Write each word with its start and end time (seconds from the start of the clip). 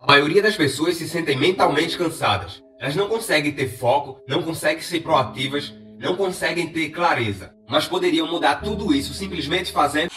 A 0.00 0.06
maioria 0.06 0.40
das 0.40 0.56
pessoas 0.56 0.94
se 0.94 1.08
sentem 1.08 1.36
mentalmente 1.36 1.98
cansadas. 1.98 2.62
Elas 2.78 2.94
não 2.94 3.08
conseguem 3.08 3.50
ter 3.50 3.66
foco, 3.66 4.22
não 4.28 4.44
conseguem 4.44 4.80
ser 4.80 5.00
proativas, 5.00 5.74
não 5.98 6.14
conseguem 6.16 6.68
ter 6.68 6.90
clareza. 6.90 7.52
Mas 7.68 7.88
poderiam 7.88 8.28
mudar 8.28 8.62
tudo 8.62 8.94
isso 8.94 9.12
simplesmente 9.12 9.72
fazendo. 9.72 10.10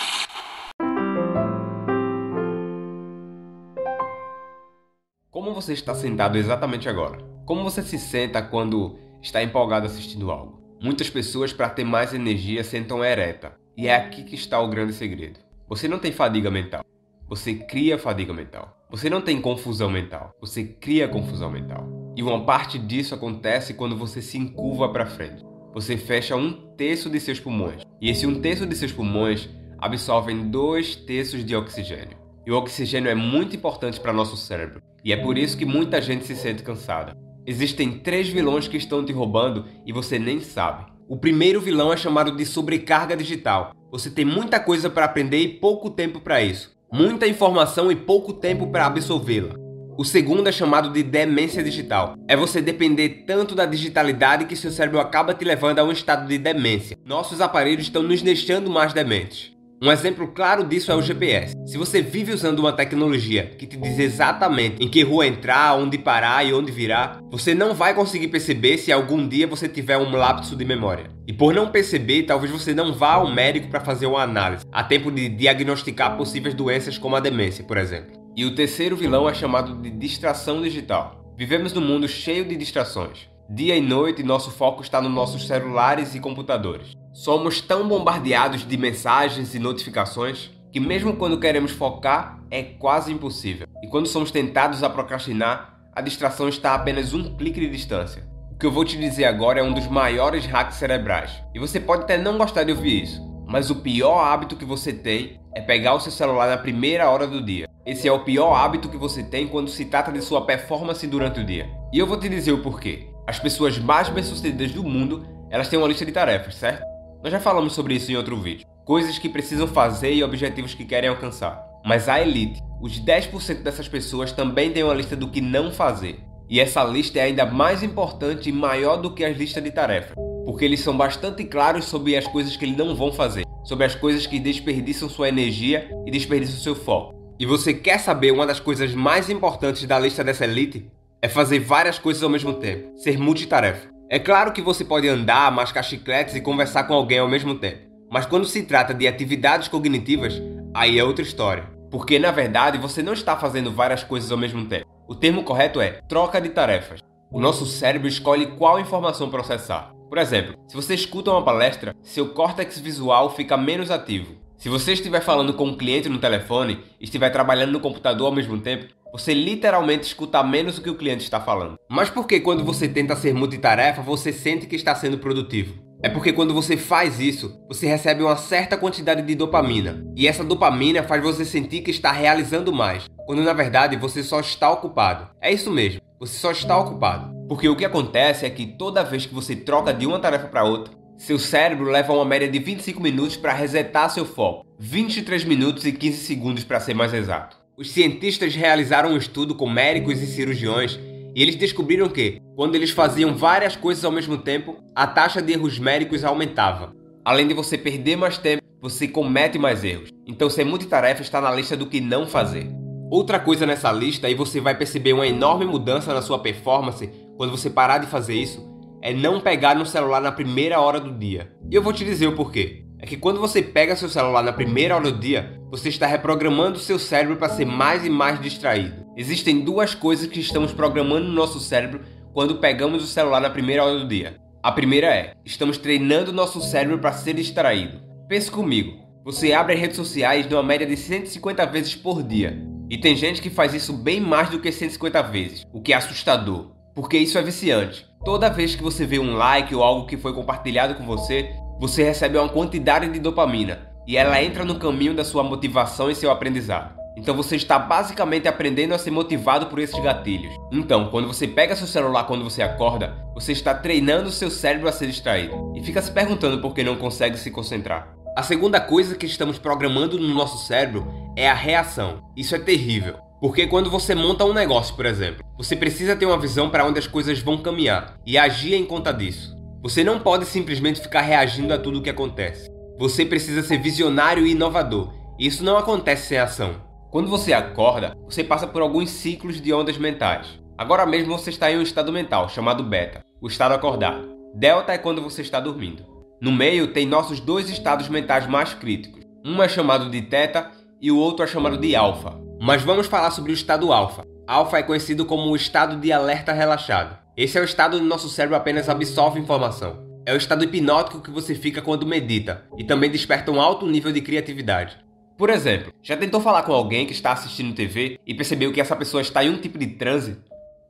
Como 5.32 5.52
você 5.52 5.74
está 5.74 5.96
sentado 5.96 6.38
exatamente 6.38 6.88
agora? 6.88 7.18
Como 7.44 7.64
você 7.64 7.82
se 7.82 7.98
senta 7.98 8.40
quando 8.40 9.00
está 9.20 9.42
empolgado 9.42 9.88
assistindo 9.88 10.30
algo? 10.30 10.62
Muitas 10.80 11.10
pessoas, 11.10 11.52
para 11.52 11.70
ter 11.70 11.84
mais 11.84 12.14
energia, 12.14 12.64
sentam 12.64 13.04
ereta. 13.04 13.58
E 13.76 13.88
é 13.88 13.96
aqui 13.96 14.24
que 14.24 14.36
está 14.36 14.60
o 14.60 14.70
grande 14.70 14.94
segredo. 14.94 15.40
Você 15.68 15.88
não 15.88 15.98
tem 15.98 16.12
fadiga 16.12 16.52
mental. 16.52 16.86
Você 17.32 17.54
cria 17.54 17.98
fadiga 17.98 18.34
mental. 18.34 18.78
Você 18.90 19.10
não 19.10 19.22
tem 19.22 19.40
confusão 19.40 19.90
mental. 19.90 20.36
Você 20.42 20.66
cria 20.66 21.08
confusão 21.08 21.50
mental. 21.50 21.88
E 22.14 22.22
uma 22.22 22.44
parte 22.44 22.78
disso 22.78 23.16
acontece 23.16 23.74
quando 23.74 23.96
você 23.96 24.22
se 24.22 24.38
encurva 24.38 24.90
para 24.90 25.06
frente. 25.06 25.42
Você 25.74 25.96
fecha 25.96 26.36
um 26.36 26.52
terço 26.76 27.10
de 27.10 27.22
seus 27.22 27.40
pulmões. 27.40 27.84
E 28.02 28.10
esse 28.10 28.28
um 28.28 28.42
terço 28.42 28.66
de 28.66 28.76
seus 28.76 28.92
pulmões 28.92 29.48
absorvem 29.80 30.50
dois 30.50 30.94
terços 30.94 31.46
de 31.46 31.56
oxigênio. 31.56 32.18
E 32.46 32.52
o 32.52 32.58
oxigênio 32.58 33.10
é 33.10 33.16
muito 33.16 33.56
importante 33.56 33.98
para 33.98 34.12
nosso 34.12 34.36
cérebro. 34.36 34.82
E 35.02 35.14
é 35.14 35.16
por 35.16 35.38
isso 35.38 35.58
que 35.58 35.64
muita 35.64 36.02
gente 36.02 36.26
se 36.26 36.36
sente 36.36 36.64
cansada. 36.64 37.16
Existem 37.48 38.00
três 38.00 38.28
vilões 38.28 38.68
que 38.68 38.76
estão 38.76 39.06
te 39.06 39.14
roubando 39.14 39.68
e 39.86 39.94
você 39.94 40.20
nem 40.20 40.42
sabe. 40.42 40.92
O 41.08 41.16
primeiro 41.16 41.62
vilão 41.62 41.94
é 41.94 41.96
chamado 41.96 42.36
de 42.36 42.46
sobrecarga 42.46 43.16
digital. 43.16 43.72
Você 43.90 44.12
tem 44.12 44.26
muita 44.26 44.60
coisa 44.60 44.90
para 44.90 45.06
aprender 45.06 45.38
e 45.38 45.48
pouco 45.48 45.90
tempo 45.90 46.20
para 46.20 46.44
isso 46.44 46.81
muita 46.92 47.26
informação 47.26 47.92
e 47.92 47.96
pouco 47.96 48.34
tempo 48.34 48.68
para 48.68 48.86
absorvê-la. 48.86 49.56
O 49.98 50.04
segundo 50.04 50.48
é 50.48 50.52
chamado 50.52 50.90
de 50.90 51.04
demência 51.04 51.64
digital. 51.64 52.16
É 52.28 52.36
você 52.36 52.62
depender 52.62 53.24
tanto 53.26 53.54
da 53.54 53.66
digitalidade 53.66 54.46
que 54.46 54.56
seu 54.56 54.72
cérebro 54.72 55.00
acaba 55.00 55.34
te 55.34 55.46
levando 55.46 55.80
a 55.80 55.84
um 55.84 55.92
estado 55.92 56.28
de 56.28 56.38
demência. 56.38 56.98
Nossos 57.06 57.40
aparelhos 57.40 57.86
estão 57.86 58.04
nos 58.04 58.22
deixando 58.22 58.70
mais 58.70 58.94
dementes. 58.94 59.52
Um 59.84 59.92
exemplo 59.92 60.28
claro 60.28 60.64
disso 60.64 60.92
é 60.92 60.96
o 60.96 61.02
GPS. 61.02 61.56
Se 61.66 61.76
você 61.76 62.04
vive 62.04 62.32
usando 62.32 62.60
uma 62.60 62.72
tecnologia 62.72 63.48
que 63.58 63.66
te 63.66 63.78
diz 63.78 63.98
exatamente 63.98 64.76
em 64.80 64.88
que 64.88 65.02
rua 65.02 65.26
entrar, 65.26 65.76
onde 65.76 65.98
parar 65.98 66.46
e 66.46 66.54
onde 66.54 66.72
virar, 66.72 67.20
você 67.32 67.56
não 67.56 67.74
vai 67.74 67.96
conseguir 67.96 68.28
perceber 68.28 68.78
se 68.78 68.92
algum 68.92 69.28
dia 69.28 69.48
você 69.48 69.68
tiver 69.68 69.98
um 69.98 70.12
lapso 70.12 70.56
de 70.56 70.64
memória. 70.64 71.10
E 71.28 71.34
por 71.34 71.52
não 71.52 71.72
perceber, 71.72 72.24
talvez 72.24 72.52
você 72.52 72.76
não 72.76 72.94
vá 72.94 73.14
ao 73.14 73.34
médico 73.34 73.70
para 73.70 73.80
fazer 73.80 74.06
uma 74.06 74.22
análise, 74.22 74.64
a 74.72 74.84
tempo 74.84 75.12
de 75.12 75.28
diagnosticar 75.28 76.16
possíveis 76.16 76.54
doenças 76.54 77.00
como 77.00 77.16
a 77.16 77.20
demência, 77.20 77.64
por 77.64 77.78
exemplo. 77.78 78.12
E 78.38 78.46
o 78.46 78.54
terceiro 78.54 78.96
vilão 78.96 79.28
é 79.28 79.34
chamado 79.34 79.82
de 79.82 79.90
distração 79.90 80.62
digital. 80.62 81.34
Vivemos 81.36 81.74
num 81.74 81.82
mundo 81.82 82.08
cheio 82.08 82.46
de 82.46 82.56
distrações. 82.56 83.31
Dia 83.54 83.76
e 83.76 83.82
noite, 83.82 84.24
nosso 84.24 84.50
foco 84.50 84.82
está 84.82 85.02
nos 85.02 85.12
nossos 85.12 85.46
celulares 85.46 86.16
e 86.16 86.22
computadores. 86.22 86.96
Somos 87.12 87.60
tão 87.60 87.86
bombardeados 87.86 88.66
de 88.66 88.78
mensagens 88.78 89.54
e 89.54 89.60
notificações 89.60 90.50
que, 90.72 90.80
mesmo 90.80 91.18
quando 91.18 91.38
queremos 91.38 91.72
focar, 91.72 92.42
é 92.50 92.64
quase 92.64 93.12
impossível. 93.12 93.68
E 93.84 93.88
quando 93.90 94.08
somos 94.08 94.32
tentados 94.32 94.84
a 94.84 94.90
procrastinar, 94.90 95.78
a 95.94 96.00
distração 96.00 96.48
está 96.48 96.72
a 96.72 96.76
apenas 96.76 97.14
um 97.14 97.36
clique 97.36 97.60
de 97.60 97.70
distância. 97.70 98.26
O 98.54 98.56
que 98.56 98.66
eu 98.66 98.72
vou 98.72 98.86
te 98.86 98.98
dizer 98.98 99.26
agora 99.26 99.60
é 99.60 99.64
um 99.64 99.74
dos 99.74 99.88
maiores 99.88 100.46
hacks 100.46 100.78
cerebrais. 100.78 101.44
E 101.54 101.60
você 101.60 101.78
pode 101.78 102.04
até 102.04 102.18
não 102.18 102.38
gostar 102.38 102.64
de 102.64 102.72
ouvir 102.72 103.04
isso, 103.04 103.22
mas 103.46 103.70
o 103.70 103.76
pior 103.76 104.24
hábito 104.24 104.56
que 104.56 104.64
você 104.64 104.94
tem 104.94 105.42
é 105.54 105.60
pegar 105.60 105.96
o 105.96 106.00
seu 106.00 106.14
celular 106.14 106.48
na 106.48 106.58
primeira 106.58 107.10
hora 107.10 107.28
do 107.28 107.44
dia. 107.44 107.68
Esse 107.86 108.08
é 108.08 108.12
o 108.14 108.24
pior 108.24 108.54
hábito 108.54 108.88
que 108.88 108.96
você 108.96 109.22
tem 109.22 109.46
quando 109.46 109.70
se 109.70 109.84
trata 109.84 110.10
de 110.10 110.22
sua 110.22 110.46
performance 110.46 111.06
durante 111.06 111.42
o 111.42 111.46
dia. 111.46 111.70
E 111.92 112.00
eu 112.00 112.08
vou 112.08 112.18
te 112.18 112.30
dizer 112.30 112.54
o 112.54 112.64
porquê. 112.64 113.11
As 113.32 113.40
pessoas 113.40 113.80
mais 113.80 114.10
bem-sucedidas 114.10 114.74
do 114.74 114.84
mundo, 114.84 115.26
elas 115.50 115.70
têm 115.70 115.80
uma 115.80 115.88
lista 115.88 116.06
de 116.06 116.12
tarefas, 116.12 116.54
certo? 116.54 116.84
Nós 117.24 117.32
já 117.32 117.40
falamos 117.40 117.72
sobre 117.72 117.94
isso 117.94 118.12
em 118.12 118.18
outro 118.18 118.36
vídeo. 118.36 118.68
Coisas 118.84 119.18
que 119.18 119.30
precisam 119.30 119.66
fazer 119.70 120.14
e 120.14 120.22
objetivos 120.22 120.74
que 120.74 120.84
querem 120.84 121.10
alcançar. 121.10 121.58
Mas 121.86 122.10
a 122.10 122.22
elite, 122.22 122.60
os 122.82 123.00
10% 123.00 123.64
dessas 123.64 123.88
pessoas 123.88 124.34
também 124.34 124.74
têm 124.74 124.84
uma 124.84 124.94
lista 124.94 125.16
do 125.16 125.30
que 125.30 125.40
não 125.40 125.72
fazer. 125.72 126.20
E 126.50 126.60
essa 126.60 126.84
lista 126.84 127.20
é 127.20 127.22
ainda 127.22 127.46
mais 127.46 127.82
importante 127.84 128.50
e 128.50 128.52
maior 128.52 128.98
do 128.98 129.14
que 129.14 129.24
as 129.24 129.38
listas 129.38 129.64
de 129.64 129.72
tarefas, 129.72 130.14
porque 130.46 130.66
eles 130.66 130.82
são 130.82 130.98
bastante 130.98 131.46
claros 131.46 131.86
sobre 131.86 132.18
as 132.18 132.28
coisas 132.28 132.58
que 132.58 132.66
eles 132.66 132.76
não 132.76 132.94
vão 132.98 133.14
fazer, 133.14 133.46
sobre 133.64 133.86
as 133.86 133.96
coisas 133.96 134.28
que 134.28 134.40
desperdiçam 134.42 135.08
sua 135.08 135.30
energia 135.30 135.90
e 136.06 136.12
desperdiçam 136.12 136.60
seu 136.60 136.76
foco. 136.76 137.16
E 137.40 137.46
você 137.46 137.74
quer 137.74 137.98
saber 137.98 138.34
uma 138.34 138.46
das 138.46 138.60
coisas 138.60 138.94
mais 138.94 139.30
importantes 139.30 139.86
da 139.86 139.98
lista 139.98 140.22
dessa 140.22 140.44
elite? 140.44 140.92
É 141.24 141.30
fazer 141.30 141.60
várias 141.60 142.00
coisas 142.00 142.24
ao 142.24 142.30
mesmo 142.32 142.56
tempo, 142.56 142.98
ser 142.98 143.16
multitarefa. 143.16 143.92
É 144.10 144.18
claro 144.18 144.52
que 144.52 144.62
você 144.62 144.84
pode 144.84 145.08
andar, 145.08 145.52
mascar 145.52 145.84
chicletes 145.84 146.34
e 146.34 146.42
conversar 146.42 146.86
com 146.86 146.96
alguém 146.96 147.20
ao 147.20 147.30
mesmo 147.30 147.54
tempo. 147.54 147.88
Mas 148.10 148.26
quando 148.26 148.48
se 148.48 148.64
trata 148.64 148.92
de 148.92 149.08
atividades 149.08 149.68
cognitivas, 149.68 150.42
aí 150.74 150.98
é 150.98 151.04
outra 151.04 151.24
história. 151.24 151.70
Porque 151.92 152.18
na 152.18 152.32
verdade 152.32 152.80
você 152.80 153.04
não 153.04 153.14
está 153.14 153.38
fazendo 153.38 153.72
várias 153.72 154.04
coisas 154.04 154.32
ao 154.32 154.38
mesmo 154.38 154.66
tempo. 154.66 154.88
O 155.08 155.14
termo 155.14 155.44
correto 155.44 155.80
é 155.80 156.02
troca 156.10 156.42
de 156.42 156.50
tarefas. 156.50 157.02
O 157.32 157.40
nosso 157.40 157.68
cérebro 157.68 158.08
escolhe 158.08 158.48
qual 158.58 158.80
informação 158.80 159.30
processar. 159.30 159.94
Por 160.10 160.18
exemplo, 160.18 160.56
se 160.68 160.76
você 160.76 160.96
escuta 160.96 161.30
uma 161.30 161.46
palestra, 161.46 161.96
seu 162.02 162.30
córtex 162.30 162.80
visual 162.80 163.30
fica 163.36 163.56
menos 163.56 163.92
ativo. 163.92 164.42
Se 164.58 164.70
você 164.70 164.94
estiver 164.94 165.22
falando 165.22 165.54
com 165.54 165.66
um 165.66 165.78
cliente 165.78 166.10
no 166.10 166.18
telefone 166.18 166.80
e 167.00 167.04
estiver 167.04 167.30
trabalhando 167.30 167.72
no 167.72 167.80
computador 167.80 168.28
ao 168.28 168.36
mesmo 168.36 168.60
tempo, 168.60 168.94
você 169.12 169.34
literalmente 169.34 170.08
escuta 170.08 170.42
menos 170.44 170.78
o 170.78 170.82
que 170.82 170.90
o 170.90 170.96
cliente 170.96 171.24
está 171.24 171.40
falando. 171.40 171.78
Mas 171.90 172.10
por 172.10 172.26
que 172.26 172.40
quando 172.40 172.64
você 172.64 172.88
tenta 172.88 173.16
ser 173.16 173.34
multitarefa, 173.34 174.02
você 174.02 174.32
sente 174.32 174.68
que 174.68 174.76
está 174.76 174.96
sendo 174.96 175.18
produtivo? 175.18 175.92
É 176.04 176.10
porque 176.10 176.34
quando 176.34 176.54
você 176.54 176.76
faz 176.78 177.20
isso, 177.20 177.62
você 177.68 177.86
recebe 177.86 178.24
uma 178.24 178.36
certa 178.36 178.76
quantidade 178.76 179.22
de 179.22 179.36
dopamina. 179.36 180.04
E 180.16 180.28
essa 180.28 180.44
dopamina 180.44 181.04
faz 181.04 181.22
você 181.22 181.46
sentir 181.46 181.82
que 181.82 181.92
está 181.92 182.12
realizando 182.12 182.74
mais, 182.74 183.08
quando 183.28 183.44
na 183.44 183.54
verdade 183.54 183.98
você 183.98 184.24
só 184.24 184.40
está 184.40 184.72
ocupado. 184.72 185.30
É 185.40 185.52
isso 185.52 185.70
mesmo, 185.70 186.02
você 186.20 186.40
só 186.40 186.52
está 186.52 186.76
ocupado. 186.78 187.32
Porque 187.48 187.70
o 187.70 187.76
que 187.76 187.86
acontece 187.86 188.46
é 188.46 188.50
que 188.50 188.66
toda 188.66 189.04
vez 189.04 189.28
que 189.28 189.34
você 189.34 189.56
troca 189.56 189.94
de 189.94 190.08
uma 190.08 190.20
tarefa 190.20 190.48
para 190.48 190.64
outra, 190.64 190.94
seu 191.18 191.38
cérebro 191.38 191.92
leva 191.92 192.14
uma 192.14 192.26
média 192.26 192.50
de 192.50 192.58
25 192.58 193.00
minutos 193.00 193.38
para 193.38 193.54
resetar 193.54 194.10
seu 194.10 194.26
foco, 194.26 194.66
23 194.80 195.44
minutos 195.44 195.86
e 195.86 195.92
15 195.92 196.18
segundos 196.18 196.64
para 196.64 196.80
ser 196.80 196.96
mais 196.96 197.14
exato. 197.14 197.61
Os 197.82 197.90
cientistas 197.90 198.54
realizaram 198.54 199.14
um 199.14 199.18
estudo 199.18 199.56
com 199.56 199.68
médicos 199.68 200.22
e 200.22 200.28
cirurgiões 200.28 201.00
e 201.36 201.42
eles 201.42 201.56
descobriram 201.56 202.08
que, 202.08 202.40
quando 202.56 202.76
eles 202.76 202.92
faziam 202.92 203.34
várias 203.36 203.76
coisas 203.76 204.06
ao 204.06 204.12
mesmo 204.12 204.38
tempo, 204.38 204.78
a 204.94 205.08
taxa 205.08 205.42
de 205.42 205.54
erros 205.54 205.80
médicos 205.80 206.24
aumentava. 206.24 206.94
Além 207.26 207.48
de 207.48 207.56
você 207.56 207.80
perder 207.80 208.16
mais 208.16 208.38
tempo, 208.38 208.62
você 208.80 209.08
comete 209.08 209.58
mais 209.58 209.84
erros. 209.84 210.12
Então 210.28 210.48
ser 210.48 210.64
multitarefa 210.64 211.24
está 211.24 211.42
na 211.42 211.50
lista 211.50 211.76
do 211.76 211.88
que 211.88 212.00
não 212.00 212.28
fazer. 212.28 212.68
Outra 213.10 213.40
coisa 213.40 213.66
nessa 213.66 213.92
lista, 213.92 214.30
e 214.30 214.36
você 214.36 214.62
vai 214.62 214.78
perceber 214.78 215.14
uma 215.14 215.26
enorme 215.26 215.66
mudança 215.66 216.14
na 216.14 216.22
sua 216.22 216.38
performance 216.38 217.10
quando 217.36 217.50
você 217.50 217.68
parar 217.68 217.98
de 217.98 218.06
fazer 218.06 218.36
isso, 218.36 218.64
é 219.02 219.12
não 219.12 219.42
pegar 219.42 219.74
no 219.74 219.88
celular 219.88 220.22
na 220.22 220.32
primeira 220.32 220.80
hora 220.80 221.00
do 221.00 221.18
dia. 221.18 221.52
E 221.68 221.74
eu 221.74 221.82
vou 221.82 221.94
te 221.94 222.06
dizer 222.06 222.28
o 222.28 222.36
porquê 222.36 222.86
é 223.00 223.08
que 223.08 223.18
quando 223.18 223.40
você 223.40 223.64
pega 223.64 223.96
seu 223.96 224.08
celular 224.08 224.44
na 224.44 224.54
primeira 224.54 224.96
hora 224.96 225.12
do 225.12 225.20
dia, 225.20 225.60
você 225.72 225.88
está 225.88 226.06
reprogramando 226.06 226.78
seu 226.78 227.00
cérebro 227.00 227.38
para 227.38 227.48
ser 227.48 227.64
mais 227.64 228.06
e 228.06 228.10
mais 228.10 228.42
distraído. 228.42 229.06
Existem 229.16 229.62
duas 229.62 229.96
coisas 229.96 230.28
que 230.28 230.42
estamos 230.42 230.74
programando 230.74 231.28
no 231.28 231.34
nosso 231.34 231.62
cérebro 231.62 232.02
quando 232.34 232.58
pegamos 232.58 233.02
o 233.02 233.08
celular 233.08 233.40
na 233.40 233.50
primeira 233.50 233.86
hora 233.86 233.98
do 233.98 234.08
dia. 234.08 234.36
A 234.62 234.70
primeira 234.70 235.08
é: 235.08 235.34
estamos 235.46 235.78
treinando 235.78 236.34
nosso 236.34 236.60
cérebro 236.60 237.00
para 237.00 237.14
ser 237.14 237.36
distraído. 237.36 238.02
Pense 238.28 238.52
comigo. 238.52 239.00
Você 239.24 239.54
abre 239.54 239.76
as 239.76 239.80
redes 239.80 239.96
sociais 239.96 240.46
numa 240.46 240.62
média 240.62 240.86
de 240.86 240.98
150 240.98 241.66
vezes 241.68 241.96
por 241.96 242.22
dia. 242.22 242.62
E 242.90 242.98
tem 242.98 243.16
gente 243.16 243.42
que 243.42 243.50
faz 243.50 243.74
isso 243.74 243.94
bem 243.94 244.20
mais 244.20 244.50
do 244.50 244.60
que 244.60 244.70
150 244.70 245.22
vezes, 245.24 245.66
o 245.72 245.82
que 245.82 245.94
é 245.94 245.96
assustador, 245.96 246.74
porque 246.94 247.18
isso 247.18 247.38
é 247.38 247.42
viciante. 247.42 248.06
Toda 248.26 248.50
vez 248.50 248.76
que 248.76 248.84
você 248.84 249.06
vê 249.06 249.20
um 249.20 249.36
like 249.36 249.74
ou 249.74 249.82
algo 249.82 250.06
que 250.06 250.18
foi 250.18 250.34
compartilhado 250.34 250.96
com 250.96 251.06
você, 251.06 251.56
você 251.80 252.04
recebe 252.04 252.38
uma 252.38 252.50
quantidade 252.50 253.08
de 253.08 253.20
dopamina 253.20 253.91
e 254.08 254.18
ela 254.18 254.42
entra 254.42 254.66
no 254.66 254.80
caminho 254.80 255.14
da 255.14 255.24
sua 255.24 255.44
motivação 255.44 256.10
e 256.10 256.16
seu 256.16 256.32
aprendizado. 256.32 257.02
Então 257.18 257.36
você 257.36 257.56
está 257.56 257.78
basicamente 257.78 258.48
aprendendo 258.48 258.94
a 258.94 258.98
ser 258.98 259.12
motivado 259.12 259.68
por 259.68 259.80
esses 259.80 260.00
gatilhos. 260.02 260.54
Então, 260.72 261.10
quando 261.10 261.28
você 261.28 261.48
pega 261.48 261.76
seu 261.76 261.88
celular 261.88 262.24
quando 262.24 262.44
você 262.44 262.62
acorda, 262.62 263.16
você 263.34 263.52
está 263.52 263.74
treinando 263.74 264.32
seu 264.32 264.50
cérebro 264.50 264.88
a 264.88 264.92
ser 264.92 265.08
distraído 265.08 265.74
e 265.76 265.84
fica 265.84 266.02
se 266.02 266.12
perguntando 266.12 266.62
por 266.62 266.74
que 266.74 266.84
não 266.84 266.96
consegue 266.96 267.38
se 267.38 267.52
concentrar. 267.52 268.16
A 268.36 268.44
segunda 268.44 268.80
coisa 268.80 269.16
que 269.16 269.26
estamos 269.26 269.58
programando 269.58 270.18
no 270.18 270.34
nosso 270.34 270.66
cérebro 270.66 271.06
é 271.36 271.50
a 271.50 271.54
reação. 271.54 272.24
Isso 272.36 272.56
é 272.56 272.60
terrível. 272.60 273.18
Porque 273.42 273.68
quando 273.68 273.90
você 273.90 274.16
monta 274.16 274.46
um 274.46 274.54
negócio, 274.54 274.96
por 274.96 275.06
exemplo, 275.06 275.44
você 275.58 275.76
precisa 275.76 276.16
ter 276.16 276.26
uma 276.26 276.40
visão 276.40 276.70
para 276.70 276.86
onde 276.86 277.00
as 277.00 277.08
coisas 277.08 277.40
vão 277.40 277.58
caminhar 277.58 278.16
e 278.26 278.38
agir 278.38 278.74
em 278.74 278.86
conta 278.86 279.12
disso. 279.12 279.54
Você 279.82 280.04
não 280.04 280.20
pode 280.20 280.46
simplesmente 280.46 281.02
ficar 281.02 281.22
reagindo 281.22 281.74
a 281.74 281.78
tudo 281.78 282.00
o 282.00 282.02
que 282.02 282.10
acontece. 282.10 282.71
Você 282.98 283.26
precisa 283.26 283.64
ser 283.64 283.78
visionário 283.78 284.46
e 284.46 284.52
inovador. 284.52 285.14
Isso 285.40 285.64
não 285.64 285.78
acontece 285.78 286.28
sem 286.28 286.38
ação. 286.38 286.76
Quando 287.10 287.30
você 287.30 287.52
acorda, 287.52 288.16
você 288.26 288.44
passa 288.44 288.66
por 288.66 288.82
alguns 288.82 289.10
ciclos 289.10 289.60
de 289.60 289.74
ondas 289.74 289.98
mentais. 289.98 290.60
Agora 290.78 291.06
mesmo 291.06 291.38
você 291.38 291.50
está 291.50 291.72
em 291.72 291.78
um 291.78 291.82
estado 291.82 292.12
mental 292.12 292.48
chamado 292.50 292.84
beta, 292.84 293.24
o 293.42 293.48
estado 293.48 293.74
acordado. 293.74 294.30
Delta 294.56 294.94
é 294.94 294.98
quando 294.98 295.22
você 295.22 295.42
está 295.42 295.60
dormindo. 295.60 296.04
No 296.42 296.52
meio 296.52 296.88
tem 296.88 297.06
nossos 297.06 297.40
dois 297.40 297.70
estados 297.70 298.10
mentais 298.10 298.48
mais 298.48 298.74
críticos. 298.74 299.24
Um 299.46 299.62
é 299.62 299.70
chamado 299.70 300.10
de 300.10 300.22
teta 300.22 300.72
e 301.02 301.12
o 301.12 301.18
outro 301.18 301.44
é 301.44 301.48
chamado 301.48 301.78
de 301.78 301.96
alfa. 301.96 302.40
Mas 302.62 302.82
vamos 302.82 303.08
falar 303.08 303.32
sobre 303.32 303.52
o 303.52 303.54
estado 303.54 303.92
alfa. 303.92 304.24
Alfa 304.48 304.78
é 304.78 304.84
conhecido 304.84 305.26
como 305.26 305.50
o 305.50 305.56
estado 305.56 305.98
de 305.98 306.12
alerta 306.12 306.52
relaxado. 306.52 307.18
Esse 307.36 307.58
é 307.58 307.62
o 307.62 307.66
estado 307.66 307.98
onde 307.98 308.06
nosso 308.06 308.30
cérebro 308.30 308.58
apenas 308.58 308.90
absorve 308.90 309.40
informação. 309.40 310.11
É 310.24 310.34
o 310.34 310.38
estado 310.38 310.64
hipnótico 310.64 311.20
que 311.20 311.32
você 311.32 311.56
fica 311.56 311.82
quando 311.82 312.06
medita 312.06 312.64
e 312.78 312.84
também 312.84 313.10
desperta 313.10 313.52
um 313.52 313.60
alto 313.60 313.88
nível 313.88 314.12
de 314.12 314.22
criatividade. 314.22 314.98
Por 315.36 315.50
exemplo, 315.50 315.92
já 316.04 316.16
tentou 316.16 316.40
falar 316.40 316.62
com 316.62 316.74
alguém 316.74 317.08
que 317.08 317.12
está 317.12 317.32
assistindo 317.32 317.74
TV 317.74 318.20
e 318.28 318.34
percebeu 318.36 318.72
que 318.72 318.80
essa 318.80 318.96
pessoa 318.96 319.22
está 319.22 319.44
em 319.44 319.50
um 319.50 319.58
tipo 319.58 319.80
de 319.80 319.88
transe? 319.88 320.38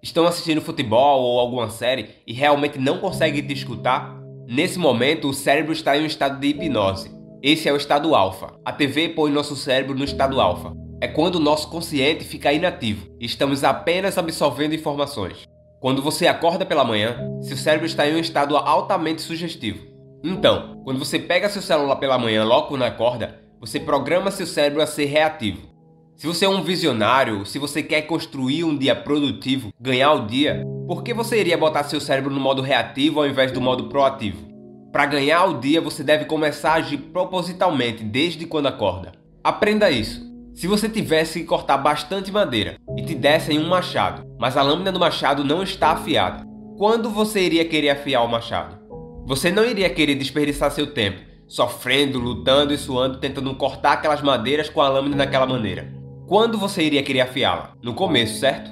Estão 0.04 0.26
assistindo 0.26 0.60
futebol 0.60 1.22
ou 1.22 1.40
alguma 1.40 1.70
série 1.70 2.10
e 2.28 2.34
realmente 2.34 2.78
não 2.78 2.98
conseguem 2.98 3.42
te 3.42 3.54
escutar? 3.54 4.14
Nesse 4.46 4.78
momento, 4.78 5.30
o 5.30 5.34
cérebro 5.34 5.72
está 5.72 5.98
em 5.98 6.04
um 6.04 6.08
estado 6.08 6.38
de 6.38 6.48
hipnose. 6.48 7.10
Esse 7.42 7.70
é 7.70 7.74
o 7.74 7.78
estado 7.78 8.14
alfa. 8.14 8.54
A 8.66 8.74
TV 8.74 9.10
põe 9.10 9.32
nosso 9.32 9.56
cérebro 9.56 9.96
no 9.96 10.04
estado 10.04 10.42
alfa. 10.42 10.76
É 11.00 11.08
quando 11.08 11.36
o 11.36 11.40
nosso 11.40 11.70
consciente 11.70 12.26
fica 12.26 12.52
inativo 12.52 13.08
e 13.18 13.26
estamos 13.26 13.64
apenas 13.64 14.18
absorvendo 14.18 14.76
informações. 14.76 15.48
Quando 15.82 16.00
você 16.00 16.28
acorda 16.28 16.64
pela 16.64 16.86
manhã, 16.86 17.18
seu 17.42 17.58
cérebro 17.58 17.88
está 17.88 18.08
em 18.08 18.14
um 18.14 18.20
estado 18.20 18.56
altamente 18.56 19.20
sugestivo. 19.24 19.84
Então, 20.24 20.80
quando 20.84 21.00
você 21.00 21.18
pega 21.18 21.50
seu 21.50 21.60
celular 21.60 21.96
pela 21.96 22.20
manhã 22.20 22.44
logo 22.44 22.68
quando 22.68 22.84
acorda, 22.84 23.42
você 23.60 23.80
programa 23.80 24.30
seu 24.30 24.46
cérebro 24.46 24.80
a 24.80 24.86
ser 24.86 25.06
reativo. 25.06 25.72
Se 26.16 26.28
você 26.28 26.46
é 26.46 26.50
um 26.50 26.62
visionário, 26.62 27.48
se 27.48 27.58
você 27.58 27.82
quer 27.82 28.04
construir 28.04 28.64
um 28.64 28.78
dia 28.78 28.96
produtivo, 28.96 29.74
ganhar 29.80 30.14
o 30.14 30.28
dia, 30.28 30.64
por 30.86 31.02
que 31.02 31.16
você 31.16 31.40
iria 31.40 31.58
botar 31.58 31.84
seu 31.86 32.00
cérebro 32.00 32.32
no 32.32 32.40
modo 32.40 32.62
reativo 32.62 33.20
ao 33.20 33.26
invés 33.26 33.52
do 33.52 33.60
modo 33.60 33.90
proativo? 33.90 34.52
Para 34.92 35.08
ganhar 35.08 35.46
o 35.46 35.60
dia, 35.60 35.82
você 35.82 36.04
deve 36.04 36.26
começar 36.26 36.74
a 36.74 36.76
agir 36.76 36.98
propositalmente 36.98 38.04
desde 38.04 38.46
quando 38.46 38.68
acorda. 38.68 39.14
Aprenda 39.44 39.90
isso. 39.90 40.31
Se 40.54 40.68
você 40.68 40.90
tivesse 40.90 41.40
que 41.40 41.46
cortar 41.46 41.78
bastante 41.78 42.32
madeira 42.32 42.78
e 42.98 43.04
te 43.04 43.16
dessem 43.16 43.60
um 43.60 43.68
machado, 43.68 44.24
mas 44.40 44.58
a 44.58 44.62
lâmina 44.62 44.92
do 44.92 45.00
machado 45.00 45.44
não 45.44 45.64
está 45.64 45.92
afiada, 45.92 46.46
quando 46.78 47.10
você 47.10 47.42
iria 47.42 47.66
querer 47.66 47.92
afiar 47.92 48.24
o 48.24 48.28
machado? 48.28 48.80
Você 49.26 49.52
não 49.52 49.66
iria 49.66 49.90
querer 49.90 50.16
desperdiçar 50.16 50.72
seu 50.72 50.88
tempo 50.88 51.32
sofrendo, 51.52 52.18
lutando 52.18 52.74
e 52.74 52.78
suando, 52.78 53.20
tentando 53.20 53.54
cortar 53.56 53.94
aquelas 53.94 54.22
madeiras 54.22 54.70
com 54.70 54.80
a 54.80 54.88
lâmina 54.88 55.18
daquela 55.18 55.46
maneira. 55.46 55.94
Quando 56.26 56.58
você 56.58 56.82
iria 56.82 57.04
querer 57.04 57.20
afiá-la? 57.20 57.74
No 57.84 57.94
começo, 57.94 58.40
certo? 58.40 58.72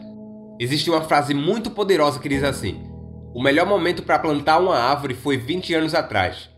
Existe 0.57 0.89
uma 0.89 1.01
frase 1.01 1.33
muito 1.33 1.71
poderosa 1.71 2.21
que 2.21 2.29
diz 2.29 2.41
assim: 2.41 2.81
O 3.33 3.43
melhor 3.43 3.67
momento 3.67 4.03
para 4.03 4.17
plantar 4.17 4.59
uma 4.59 4.77
árvore 4.77 5.13
foi 5.13 5.35
20 5.35 5.73
anos 5.73 5.93
atrás. 5.93 6.49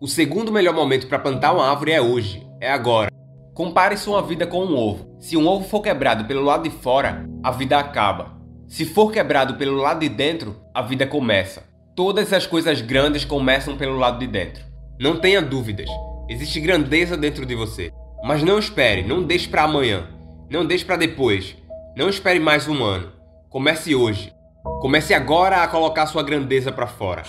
O 0.00 0.08
segundo 0.08 0.50
melhor 0.50 0.74
momento 0.74 1.06
para 1.06 1.18
plantar 1.18 1.52
uma 1.52 1.68
árvore 1.68 1.92
é 1.92 2.00
hoje, 2.00 2.46
é 2.62 2.70
agora. 2.70 3.10
Compare 3.58 3.96
sua 3.96 4.22
vida 4.22 4.46
com 4.46 4.64
um 4.64 4.76
ovo. 4.76 5.16
Se 5.18 5.36
um 5.36 5.44
ovo 5.44 5.64
for 5.64 5.80
quebrado 5.80 6.26
pelo 6.26 6.44
lado 6.44 6.62
de 6.62 6.70
fora, 6.70 7.28
a 7.42 7.50
vida 7.50 7.76
acaba. 7.76 8.38
Se 8.68 8.84
for 8.84 9.10
quebrado 9.10 9.56
pelo 9.56 9.74
lado 9.78 9.98
de 9.98 10.08
dentro, 10.08 10.54
a 10.72 10.80
vida 10.80 11.04
começa. 11.08 11.64
Todas 11.96 12.32
as 12.32 12.46
coisas 12.46 12.80
grandes 12.80 13.24
começam 13.24 13.76
pelo 13.76 13.98
lado 13.98 14.20
de 14.20 14.28
dentro. 14.28 14.62
Não 15.00 15.18
tenha 15.18 15.42
dúvidas. 15.42 15.90
Existe 16.28 16.60
grandeza 16.60 17.16
dentro 17.16 17.44
de 17.44 17.56
você. 17.56 17.90
Mas 18.22 18.44
não 18.44 18.60
espere, 18.60 19.02
não 19.02 19.24
deixe 19.24 19.48
para 19.48 19.64
amanhã. 19.64 20.06
Não 20.48 20.64
deixe 20.64 20.84
para 20.84 20.94
depois. 20.94 21.56
Não 21.96 22.08
espere 22.08 22.38
mais 22.38 22.68
um 22.68 22.84
ano. 22.84 23.10
Comece 23.50 23.92
hoje. 23.92 24.32
Comece 24.80 25.12
agora 25.12 25.64
a 25.64 25.66
colocar 25.66 26.06
sua 26.06 26.22
grandeza 26.22 26.70
para 26.70 26.86
fora. 26.86 27.24